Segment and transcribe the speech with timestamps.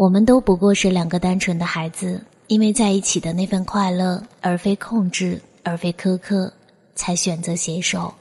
[0.00, 6.50] 我们都不过是两个单纯的孩子，因为在一起的那份快乐，而非控制，而非苛刻，
[6.94, 8.14] 才选择携手。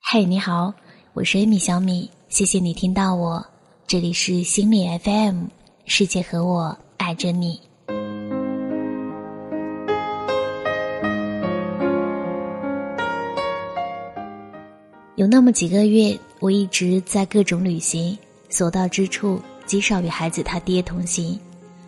[0.00, 0.72] 嘿，你好，
[1.12, 3.44] 我是米小米，谢谢你听到我，
[3.88, 5.46] 这里是心理 FM，
[5.84, 7.60] 世界和我爱着你。
[15.16, 18.16] 有那么几个月，我一直在各种旅行，
[18.48, 19.40] 所到之处。
[19.66, 21.38] 极少与孩子他爹同行，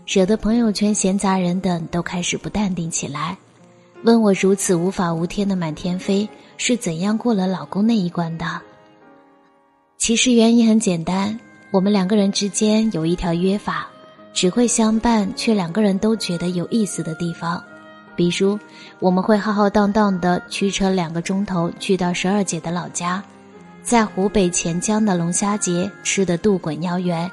[0.07, 3.37] 惹得朋友圈闲杂人等都开始不淡定起来，
[4.03, 8.47] 问我如此无法无天的满天飞是怎样过了老公那一关的。
[9.99, 11.39] 其实原因很简单，
[11.71, 13.89] 我们两个人之间有一条约法，
[14.33, 17.63] 只会相伴却两个人都觉得有意思的地方，
[18.15, 18.59] 比如
[19.01, 23.23] 我们会浩浩荡荡的驱车两个钟头去到十二姐的老家，
[23.83, 27.31] 在湖北潜江的龙虾节吃的肚滚腰圆。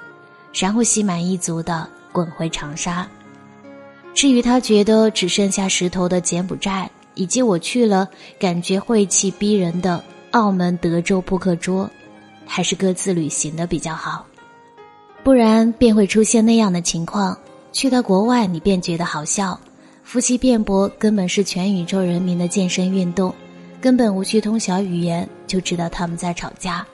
[0.53, 3.07] 然后心满意足的滚回长沙。
[4.13, 8.07] 至于他觉得只剩下石头的柬埔寨，以及我去了
[8.39, 11.89] 感觉晦气逼人的澳门德州扑克桌，
[12.45, 14.25] 还是各自旅行的比较好。
[15.23, 17.35] 不然便会出现那样的情况：
[17.71, 19.57] 去到国外，你便觉得好笑；
[20.03, 23.33] 夫妻辩驳根本是全宇宙人民的健身运动，
[23.81, 26.85] 根本无需通晓语言就知道他们在吵架。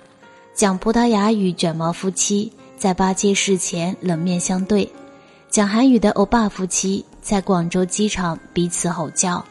[0.53, 2.51] 讲葡萄牙语卷毛夫妻。
[2.79, 4.89] 在八街市前冷面相对，
[5.49, 9.43] 讲韩语的欧巴夫妻在广州机场彼此吼叫，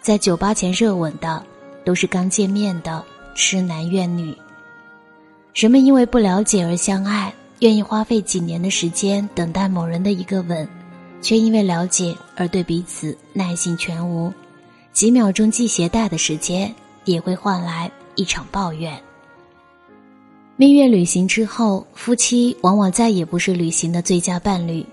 [0.00, 1.44] 在酒吧前热吻的
[1.84, 3.04] 都是刚见面的
[3.34, 4.32] 痴男怨女。
[5.52, 10.66] 人们因为不了解而相爱，愿意花费几年的时间等待某人的一个吻，
[11.20, 14.32] 却因为了解而对彼此耐性全无，
[14.92, 16.72] 几秒钟系鞋带的时间
[17.04, 18.96] 也会换来一场抱怨。
[20.60, 24.84] 蜜月旅行之后，夫妻往往再也不是旅行的最佳伴侣，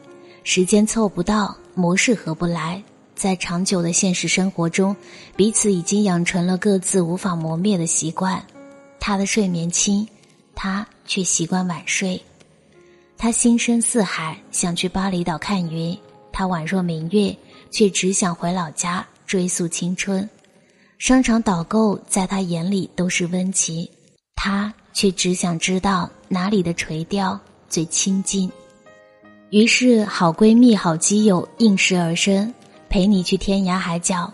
[0.44, 2.80] 时间凑不到，模式合不来，
[3.16, 4.96] 在长久的现实生活中，
[5.36, 8.46] 彼此已经养成了各自无法磨灭的习惯。
[9.00, 10.08] 他的睡眠轻，
[10.54, 12.16] 他却习惯晚睡；
[13.18, 15.98] 他心深似海，想去巴厘岛看云；
[16.32, 17.36] 他宛若明月，
[17.72, 20.30] 却只想回老家追溯青春。
[21.00, 23.90] 商场导购在他眼里都是温情，
[24.36, 24.72] 他。
[24.96, 28.50] 却只想知道哪里的垂钓最亲近，
[29.50, 32.52] 于是好闺蜜、好基友应时而生，
[32.90, 34.32] 陪你去天涯海角。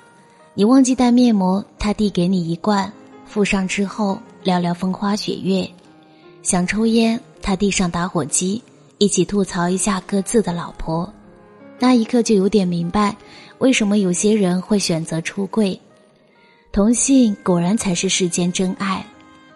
[0.53, 2.93] 你忘记带面膜，他递给你一罐，
[3.25, 5.67] 敷上之后聊聊风花雪月。
[6.43, 8.61] 想抽烟，他递上打火机，
[8.99, 11.11] 一起吐槽一下各自的老婆。
[11.79, 13.17] 那一刻就有点明白，
[13.57, 15.79] 为什么有些人会选择出柜。
[16.71, 19.03] 同性果然才是世间真爱，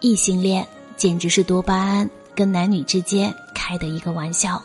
[0.00, 0.66] 异性恋。
[0.96, 4.62] 简直是多巴胺跟男女之间开的一个玩笑，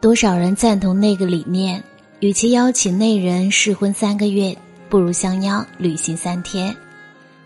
[0.00, 1.82] 多少人赞同那个理念？
[2.20, 4.56] 与其邀请那人试婚三个月，
[4.88, 6.74] 不如相邀旅行三天。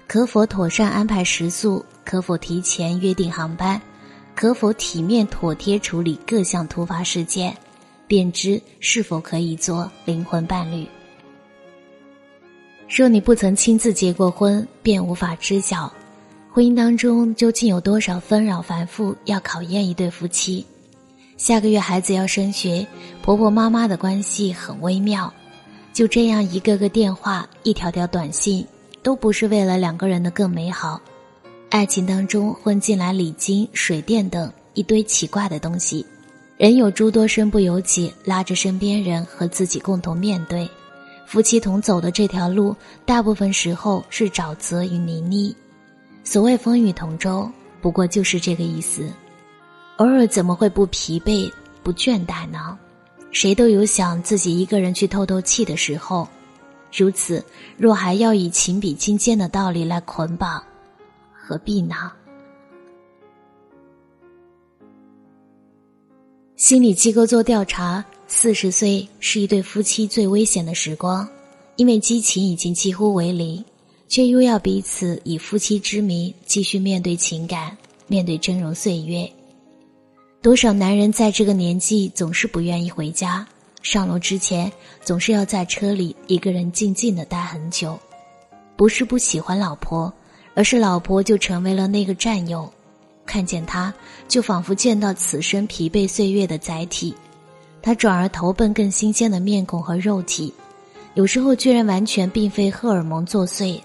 [0.06, 1.84] 可否妥善安排食宿？
[2.04, 3.80] 可否提前约定航班？
[4.34, 7.56] 可否体面妥帖处理各项突发事件？
[8.06, 10.86] 便知是否可以做灵魂伴侣。
[12.88, 15.92] 若你不曾亲自结过婚，便无法知晓。
[16.52, 20.66] 婚姻当中究竟有多少纷扰繁复，要考验一对夫妻。
[21.36, 22.84] 下个月孩子要升学，
[23.22, 25.32] 婆婆妈妈的关系很微妙。
[25.92, 28.66] 就这样一个个电话，一条条短信，
[29.00, 31.00] 都不是为了两个人的更美好。
[31.68, 36.04] 爱情当中混进来礼金、水电等一堆奇怪的东西，
[36.56, 40.68] 人有诸多身不由己，拉着身边人和自己共同面对。
[41.26, 42.74] 夫妻同走的这条路，
[43.06, 45.54] 大部分时候是沼泽与泥泞。
[46.30, 49.12] 所谓风雨同舟，不过就是这个意思。
[49.96, 51.52] 偶尔怎么会不疲惫、
[51.82, 52.78] 不倦怠呢？
[53.32, 56.28] 谁都有想自己一个人去透透气的时候。
[56.96, 57.44] 如此，
[57.76, 60.62] 若还要以情比金坚的道理来捆绑，
[61.32, 62.12] 何必呢？
[66.54, 71.28] 心理机构做调查，四十岁是一对夫妻最危险的时光，
[71.74, 73.64] 因为激情已经几乎为零。
[74.10, 77.74] 却又要彼此以夫妻之名继续面对情感，
[78.08, 79.30] 面对峥嵘岁月。
[80.42, 83.46] 多少男人在这个年纪总是不愿意回家，
[83.82, 84.70] 上楼之前
[85.04, 87.96] 总是要在车里一个人静静的待很久。
[88.74, 90.12] 不是不喜欢老婆，
[90.54, 92.68] 而是老婆就成为了那个战友，
[93.24, 93.94] 看见他
[94.26, 97.14] 就仿佛见到此生疲惫岁月的载体。
[97.80, 100.52] 他转而投奔更新鲜的面孔和肉体，
[101.14, 103.80] 有时候居然完全并非荷尔蒙作祟。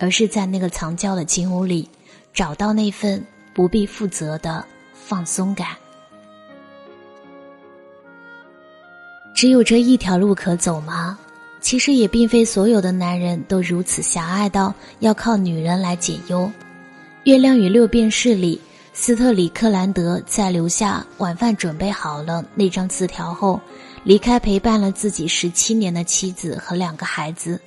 [0.00, 1.88] 而是在那个藏娇的金屋里，
[2.34, 3.24] 找到那份
[3.54, 5.68] 不必负责的放松感。
[9.34, 11.16] 只有这一条路可走吗？
[11.60, 16.40] 其实也并非所有的男人都如此狭隘到要靠女人来解忧。
[17.24, 18.58] 《月亮与六便士》里，
[18.94, 23.60] 斯特里克兰德在留下晚饭准备好了那张字条后，
[24.04, 27.60] 离开陪伴了自己十七年的妻子和两个孩子。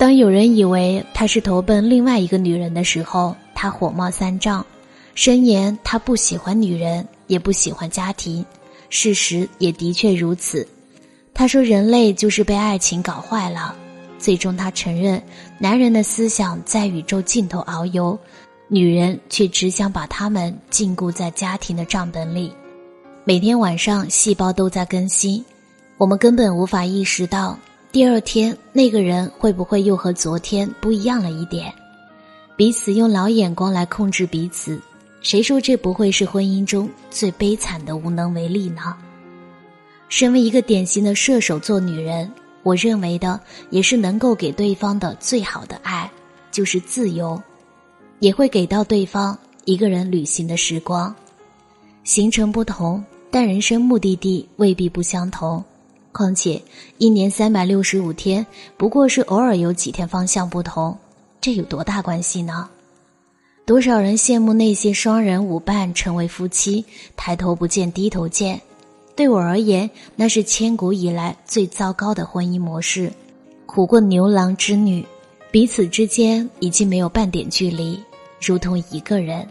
[0.00, 4.64] 当有人以为他是投奔另外一个女人的时候，他火冒三丈，
[5.14, 8.42] 声言他不喜欢女人，也不喜欢家庭。
[8.88, 10.66] 事实也的确如此。
[11.34, 13.76] 他说：“人类就是被爱情搞坏了。”
[14.18, 15.22] 最终，他承认，
[15.58, 18.18] 男人的思想在宇宙尽头遨游，
[18.68, 22.50] 女人却只想把他们禁锢在家庭的账本里。
[23.24, 25.44] 每天晚上，细胞都在更新，
[25.98, 27.58] 我们根本无法意识到，
[27.92, 31.72] 第二天那个人会不会又和昨天不一样了一点。
[32.56, 34.80] 彼此用老眼光来控制彼此，
[35.22, 38.96] 谁说这不会是婚姻中最悲惨的无能为力呢？
[40.08, 42.30] 身为一个典型的射手座女人，
[42.62, 43.40] 我认为的
[43.70, 46.08] 也是能够给对方的最好的爱，
[46.52, 47.42] 就是自由，
[48.20, 51.12] 也会给到对方一个人旅行的时光。
[52.04, 55.64] 行程不同，但人生目的地未必不相同。
[56.12, 56.60] 况且
[56.98, 58.44] 一年三百六十五天，
[58.76, 60.96] 不过是偶尔有几天方向不同，
[61.40, 62.68] 这有多大关系呢？
[63.64, 66.84] 多少人羡慕那些双人舞伴成为夫妻，
[67.16, 68.60] 抬头不见低头见。
[69.14, 73.12] 对我而言，那是千古以来最糟糕的婚姻模式。
[73.66, 75.06] 苦过牛郎织女，
[75.52, 78.02] 彼此之间已经没有半点距离，
[78.40, 79.46] 如同一个人。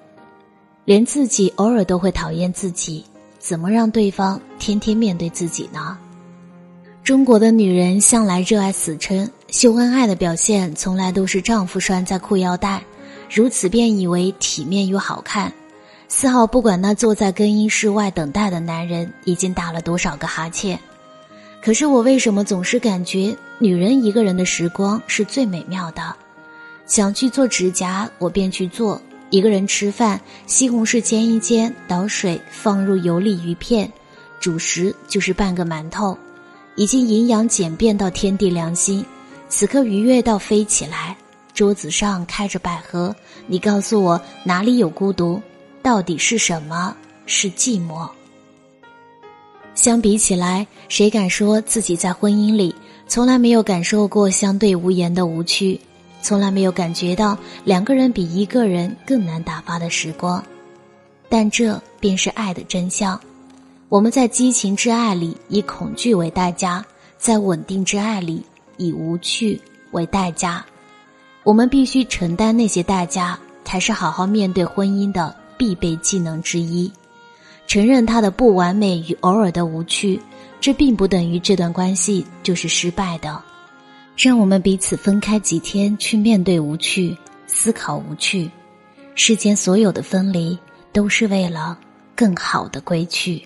[0.84, 3.06] 连自己偶尔都会讨厌自己，
[3.38, 5.98] 怎么让对方天天面对自己呢？
[7.10, 12.84] 中国的女人向来热爱死撑，秀恩爱的表现从来都是丈夫拴在裤腰带，
[13.34, 15.52] 如此便以为体面又好看。
[16.08, 20.80] 丝毫不管那坐在更衣室外等待的男人已经打了多少个哈欠。
[21.64, 26.16] 可是我为什么总是感觉女人一个人的时光是最美妙的？
[26.86, 29.02] 想去做指甲，我便去做；
[29.32, 33.92] 一个人吃饭，西红柿煎一煎，倒水放入油里鱼片，
[34.40, 36.16] 主食就是半个馒头，
[36.80, 39.04] 已经营养简便到天地良心，
[39.50, 41.14] 此刻愉悦到飞起来。
[41.54, 43.14] 桌子上开着百合，
[43.48, 45.42] 你告诉我哪里有孤独？
[45.82, 46.96] 到底是什么
[47.26, 48.10] 是寂寞？
[49.76, 52.74] 相比起来，谁敢说自己在婚姻里
[53.10, 55.78] 从来没有感受过相对无言的无趣，
[56.22, 60.42] 从来没有感觉到两个人比一个人更难打发的时光？
[61.28, 63.20] 但这便是爱的真相。
[63.90, 66.86] 我们在激情之爱里以恐惧为代价，
[67.18, 68.46] 在稳定之爱里
[68.78, 69.60] 以无趣
[69.92, 70.64] 为代价。
[71.44, 75.36] 我们必须承担那些代价，才是好好面对婚姻的。
[75.58, 76.90] 必备技能之一，
[77.68, 80.18] 承认他的不完美与偶尔的无趣，
[80.62, 83.44] 这并不等于这段关系就是失败的。
[84.16, 87.14] 让我们彼此分开几天，去面对无趣，
[87.46, 88.50] 思考无趣。
[89.16, 90.58] 世间所有的分离，
[90.94, 91.78] 都是为了
[92.16, 93.46] 更好的归去。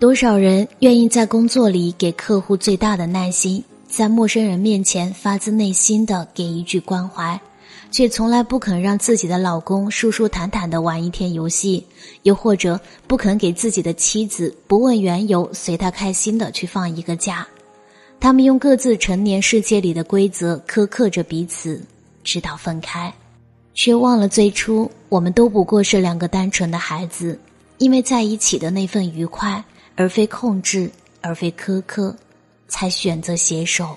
[0.00, 7.38] 多少人愿意在工作里给客户最大的耐心，在陌生人面前发自内心的给一句关怀。
[7.90, 11.84] 却从来不肯让自己的老公舒舒坦坦的玩一天游戏，
[12.22, 17.46] 又或者不肯给自己的妻子不问缘由随他开心的去放一个假。
[18.18, 21.78] 他们用各自成年世界里的规则苛刻着彼此，
[22.24, 23.12] 直到分开，
[23.74, 27.38] 却忘了最初我们都不过是两个单纯的孩子，
[27.76, 29.62] 因为在一起的那份愉快，
[30.00, 30.90] 而非控制，
[31.20, 32.16] 而非苛刻，
[32.68, 33.94] 才选择携手。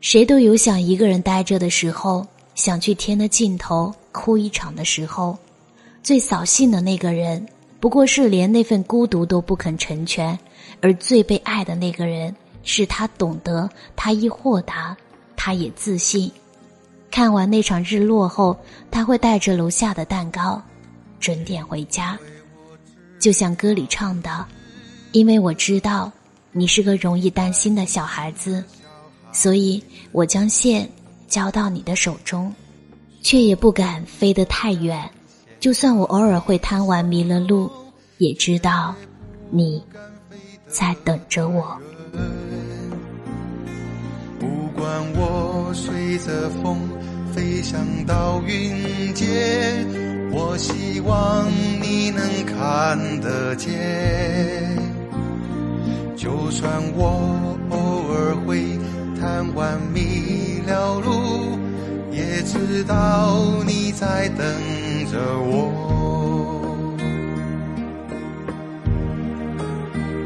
[0.00, 2.26] 谁都有想一个人待着的时候。
[2.56, 5.38] 想去天的尽头哭一场的时候，
[6.02, 7.46] 最扫兴的那个人，
[7.78, 10.36] 不过是连那份孤独都不肯成全；
[10.80, 14.96] 而最被爱的那个人，是他懂得，他亦豁达，
[15.36, 16.32] 他也自信。
[17.08, 18.58] 看完那场日落后，
[18.90, 20.60] 他会带着楼下的蛋糕，
[21.20, 22.18] 准点回家。
[23.18, 24.46] 就像歌里唱的
[25.16, 26.12] ：“因为我知道
[26.52, 28.62] 你是个容易担心的小孩子，
[29.32, 29.82] 所以
[30.12, 30.86] 我将线。”
[31.28, 32.54] 交到你的手中，
[33.20, 35.10] 却也不敢飞得太远。
[35.58, 37.68] 就算我偶尔会贪玩迷了路，
[38.18, 38.94] 也知道
[39.50, 39.82] 你
[40.68, 41.76] 在等着我。
[44.38, 44.46] 不
[44.76, 46.78] 管我随着风
[47.34, 49.26] 飞翔到云间，
[50.30, 51.50] 我希望
[51.82, 54.85] 你能看得见。
[56.26, 57.78] 就算我偶
[58.12, 58.76] 尔会
[59.16, 60.60] 贪玩迷。
[60.66, 61.56] 了路，
[62.10, 64.44] 也知道你在等
[65.08, 66.96] 着我。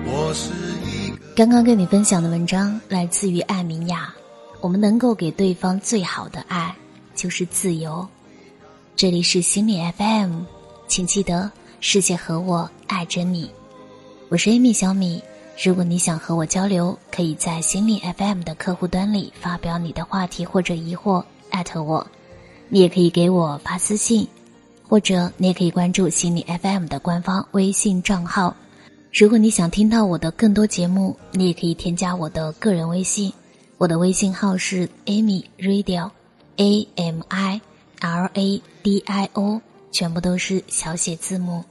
[0.06, 0.54] 我是
[0.86, 1.18] 一个。
[1.36, 4.10] 刚刚跟你分享的文章来自于艾明雅。
[4.62, 6.74] 我们能够给对方最好的爱，
[7.14, 8.08] 就是自由。
[8.96, 10.44] 这里是心理 FM，
[10.88, 13.50] 请记得世界和我爱着你。
[14.30, 15.22] 我是 Amy 小米。
[15.62, 22.06] 如果你想和我交流，可以在心理 FM 的客户端里发表你的话题或者疑惑，艾特我。
[22.70, 24.26] 你也可以给我发私信，
[24.88, 28.56] 或者你也可以关注心理 FM 的官方微信账号。
[29.12, 33.30] 如果你想听到我的更多节目，你也可以添加我的个人微信，
[33.76, 37.60] 我的微信号是 Amy Radio，A M I
[38.00, 39.60] R A D I O，
[39.92, 41.62] 全部都是小写字母。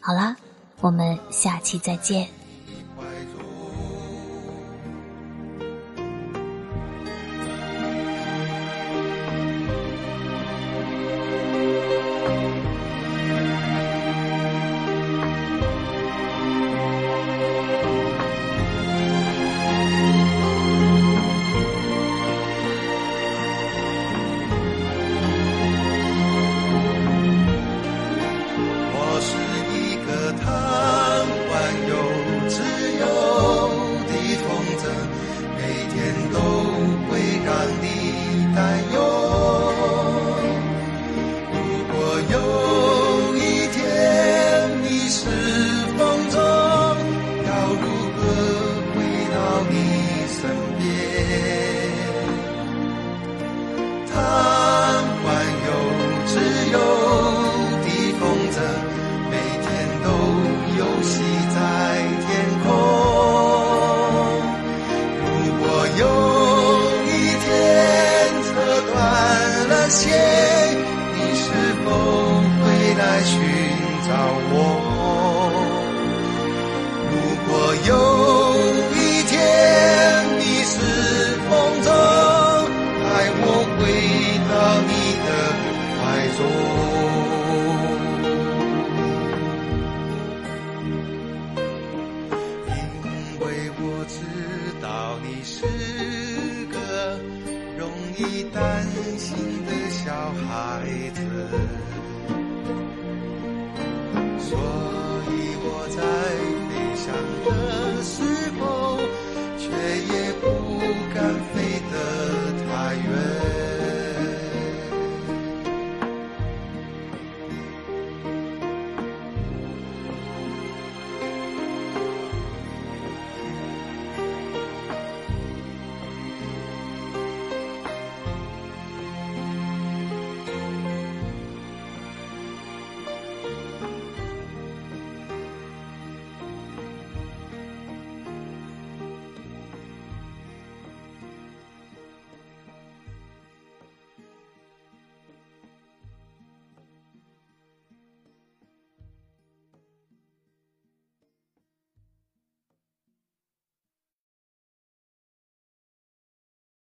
[0.00, 0.36] 好啦，
[0.82, 2.41] 我们下期再见。